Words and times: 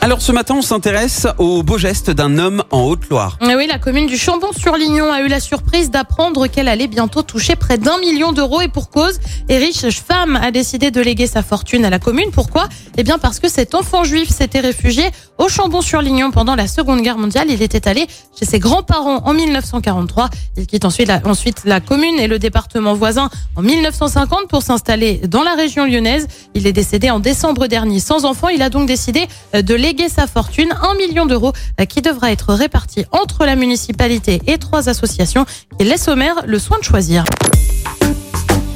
Alors 0.00 0.22
ce 0.22 0.30
matin, 0.30 0.54
on 0.56 0.62
s'intéresse 0.62 1.26
au 1.38 1.64
beau 1.64 1.76
geste 1.76 2.10
d'un 2.10 2.38
homme 2.38 2.62
en 2.70 2.82
Haute-Loire. 2.82 3.36
Eh 3.42 3.56
oui, 3.56 3.66
la 3.66 3.78
commune 3.78 4.06
du 4.06 4.16
Chambon-sur-Lignon 4.16 5.12
a 5.12 5.22
eu 5.22 5.26
la 5.26 5.40
surprise 5.40 5.90
d'apprendre 5.90 6.46
qu'elle 6.46 6.68
allait 6.68 6.86
bientôt 6.86 7.22
toucher 7.22 7.56
près 7.56 7.78
d'un 7.78 7.98
million 7.98 8.30
d'euros 8.30 8.60
et 8.60 8.68
pour 8.68 8.90
cause. 8.90 9.18
Erich 9.48 9.84
Femme 9.90 10.36
a 10.36 10.52
décidé 10.52 10.92
de 10.92 11.00
léguer 11.00 11.26
sa 11.26 11.42
fortune 11.42 11.84
à 11.84 11.90
la 11.90 11.98
commune. 11.98 12.30
Pourquoi? 12.30 12.68
Eh 12.96 13.02
bien 13.02 13.18
parce 13.18 13.40
que 13.40 13.48
cet 13.48 13.74
enfant 13.74 14.04
juif 14.04 14.30
s'était 14.30 14.60
réfugié 14.60 15.10
au 15.36 15.48
Chambon-sur-Lignon 15.48 16.30
pendant 16.30 16.54
la 16.54 16.68
Seconde 16.68 17.02
Guerre 17.02 17.18
mondiale. 17.18 17.48
Il 17.50 17.60
était 17.60 17.88
allé 17.88 18.06
chez 18.38 18.44
ses 18.44 18.60
grands-parents 18.60 19.24
en 19.24 19.34
1943. 19.34 20.30
Il 20.58 20.66
quitte 20.68 20.84
ensuite 20.84 21.08
la, 21.08 21.20
ensuite 21.24 21.62
la 21.64 21.80
commune 21.80 22.20
et 22.20 22.28
le 22.28 22.38
département 22.38 22.94
voisin 22.94 23.30
en 23.56 23.62
1950 23.62 24.46
pour 24.48 24.62
s'installer 24.62 25.22
dans 25.26 25.42
la 25.42 25.54
région 25.54 25.86
lyonnaise. 25.86 26.28
Il 26.54 26.68
est 26.68 26.72
décédé 26.72 27.10
en 27.10 27.18
décembre 27.18 27.66
dernier 27.66 27.98
sans 27.98 28.24
enfant. 28.24 28.48
Il 28.48 28.62
a 28.62 28.70
donc 28.70 28.86
décidé 28.86 29.26
euh, 29.56 29.62
de 29.62 29.74
léguer 29.74 29.88
sa 30.08 30.28
fortune, 30.28 30.72
un 30.82 30.94
million 30.94 31.26
d'euros, 31.26 31.52
qui 31.88 32.00
devra 32.00 32.30
être 32.30 32.54
réparti 32.54 33.04
entre 33.10 33.44
la 33.44 33.56
municipalité 33.56 34.40
et 34.46 34.58
trois 34.58 34.88
associations 34.88 35.44
qui 35.76 35.84
laissent 35.84 36.06
au 36.06 36.14
maire 36.14 36.36
le 36.46 36.60
soin 36.60 36.78
de 36.78 36.84
choisir. 36.84 37.24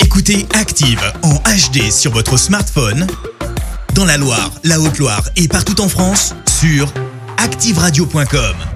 Écoutez 0.00 0.46
Active 0.54 1.02
en 1.24 1.34
HD 1.34 1.90
sur 1.90 2.12
votre 2.12 2.36
smartphone, 2.36 3.06
dans 3.94 4.04
la 4.04 4.16
Loire, 4.16 4.52
la 4.62 4.78
Haute-Loire 4.78 5.28
et 5.36 5.48
partout 5.48 5.80
en 5.80 5.88
France, 5.88 6.34
sur 6.60 6.92
activeradio.com. 7.38 8.67